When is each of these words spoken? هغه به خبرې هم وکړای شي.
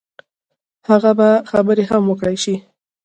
هغه 0.89 1.11
به 1.19 1.29
خبرې 1.51 1.83
هم 1.91 2.03
وکړای 2.07 2.37
شي. 2.43 2.55